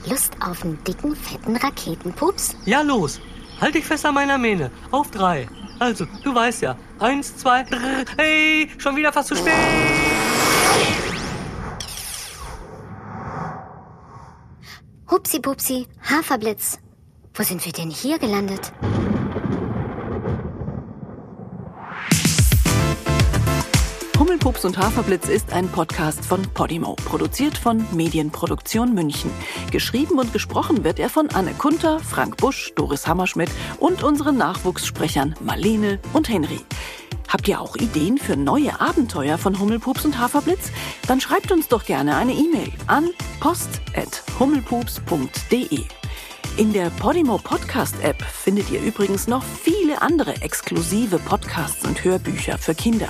Lust 0.08 0.34
auf 0.40 0.64
einen 0.64 0.82
dicken, 0.84 1.16
fetten 1.16 1.58
Raketenpups? 1.58 2.56
Ja, 2.66 2.82
los. 2.82 3.20
Halt 3.60 3.76
dich 3.76 3.86
fest 3.86 4.06
an 4.06 4.14
meiner 4.14 4.38
Mähne. 4.38 4.72
Auf 4.92 5.12
drei. 5.12 5.48
Also, 5.80 6.06
du 6.24 6.34
weißt 6.34 6.62
ja. 6.62 6.78
Eins, 7.00 7.36
zwei, 7.36 7.64
drrr. 7.64 8.06
Hey, 8.18 8.70
schon 8.78 8.96
wieder 8.96 9.12
fast 9.12 9.30
zu 9.30 9.36
spät. 9.36 9.54
Hupsi 15.12 15.40
Pupsi, 15.40 15.88
Haferblitz. 16.10 16.80
Wo 17.34 17.44
sind 17.44 17.66
wir 17.66 17.74
denn 17.74 17.90
hier 17.90 18.20
gelandet? 18.20 18.72
Hummelpups 24.44 24.66
und 24.66 24.78
Haferblitz 24.78 25.30
ist 25.30 25.54
ein 25.54 25.70
Podcast 25.70 26.26
von 26.26 26.42
Podimo, 26.42 26.98
produziert 27.06 27.58
von 27.58 27.86
Medienproduktion 27.94 28.94
München. 28.94 29.32
Geschrieben 29.72 30.20
und 30.20 30.34
gesprochen 30.34 30.84
wird 30.84 31.00
er 31.00 31.08
von 31.08 31.30
Anne 31.30 31.54
Kunter, 31.54 32.02
Frank 32.02 32.36
Busch, 32.36 32.74
Doris 32.76 33.08
Hammerschmidt 33.08 33.50
und 33.80 34.04
unseren 34.04 34.36
Nachwuchssprechern 34.36 35.36
Marlene 35.40 35.98
und 36.12 36.28
Henry. 36.28 36.60
Habt 37.30 37.48
ihr 37.48 37.62
auch 37.62 37.78
Ideen 37.78 38.18
für 38.18 38.36
neue 38.36 38.82
Abenteuer 38.82 39.38
von 39.38 39.58
Hummelpups 39.58 40.04
und 40.04 40.20
Haferblitz? 40.20 40.74
Dann 41.08 41.22
schreibt 41.22 41.54
uns 41.54 41.70
doch 41.70 41.86
gerne 41.86 42.18
eine 42.18 42.34
E-Mail 42.34 42.74
an 42.88 43.12
post.hummelpups.de. 43.40 45.86
In 46.56 46.72
der 46.72 46.92
Podimo 46.92 47.40
Podcast 47.40 47.96
App 48.04 48.22
findet 48.22 48.70
ihr 48.70 48.80
übrigens 48.80 49.28
noch 49.28 49.44
viele 49.44 50.04
andere 50.04 50.40
exklusive 50.44 51.18
Podcasts 51.18 51.84
und 51.84 52.04
Hörbücher 52.04 52.60
für 52.60 52.76
Kinder. 52.76 53.08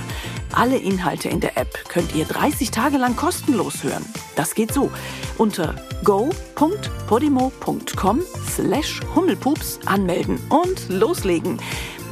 Alle 0.54 0.78
Inhalte 0.78 1.28
in 1.28 1.42
der 1.42 1.58
App 1.58 1.78
könnt 1.90 2.16
ihr 2.16 2.24
30 2.24 2.72
Tage 2.72 2.98
lang 2.98 3.18
kostenlos 3.18 3.84
hören. 3.84 4.06
Das 4.38 4.56
geht 4.56 4.74
so. 4.74 4.90
Unter 5.38 5.76
go.podimo.com 6.06 8.22
slash 8.50 9.02
Hummelpups 9.14 9.80
anmelden 9.88 10.40
und 10.48 10.88
loslegen. 10.88 11.60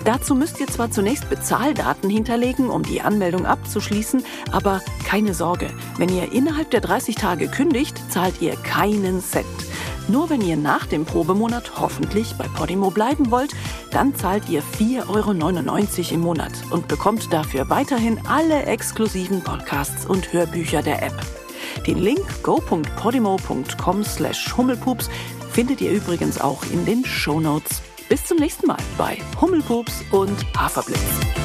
Dazu 0.03 0.35
müsst 0.35 0.59
ihr 0.59 0.67
zwar 0.67 0.91
zunächst 0.91 1.29
Bezahldaten 1.29 2.09
hinterlegen, 2.09 2.69
um 2.69 2.83
die 2.83 2.99
Anmeldung 2.99 3.45
abzuschließen, 3.45 4.25
aber 4.51 4.81
keine 5.05 5.33
Sorge, 5.33 5.69
wenn 5.97 6.09
ihr 6.09 6.33
innerhalb 6.33 6.71
der 6.71 6.81
30 6.81 7.15
Tage 7.15 7.47
kündigt, 7.47 7.97
zahlt 8.11 8.41
ihr 8.41 8.57
keinen 8.57 9.21
Cent. 9.21 9.70
Nur 10.07 10.29
wenn 10.29 10.41
ihr 10.41 10.57
nach 10.57 10.85
dem 10.85 11.05
Probemonat 11.05 11.79
hoffentlich 11.79 12.33
bei 12.37 12.47
Podimo 12.47 12.89
bleiben 12.91 13.31
wollt, 13.31 13.53
dann 13.91 14.15
zahlt 14.15 14.49
ihr 14.49 14.61
4,99 14.61 15.07
Euro 15.09 16.13
im 16.13 16.21
Monat 16.21 16.53
und 16.71 16.87
bekommt 16.87 17.31
dafür 17.31 17.69
weiterhin 17.69 18.19
alle 18.27 18.63
exklusiven 18.63 19.41
Podcasts 19.41 20.05
und 20.05 20.33
Hörbücher 20.33 20.81
der 20.81 21.03
App. 21.03 21.15
Den 21.87 21.99
Link 21.99 22.43
go.podimo.com 22.43 24.03
slash 24.03 24.55
Hummelpups 24.57 25.09
findet 25.51 25.81
ihr 25.81 25.91
übrigens 25.91 26.39
auch 26.39 26.63
in 26.71 26.85
den 26.85 27.05
Shownotes. 27.05 27.81
Bis 28.09 28.25
zum 28.25 28.37
nächsten 28.37 28.67
Mal 28.67 28.77
bei 28.97 29.17
Hummelpups 29.39 30.03
und 30.11 30.35
Haferblitz. 30.57 31.40